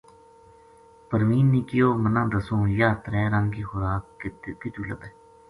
پروین 1.09 1.45
نے 1.51 1.61
کہیو 1.69 1.89
منا 2.03 2.23
دسوں 2.33 2.61
یاہ 2.79 2.95
ترے 3.03 3.23
رنگ 3.33 3.47
کی 3.55 3.63
خوراک 3.69 4.03
کِتو 4.61 4.81
لبھے 4.89 5.09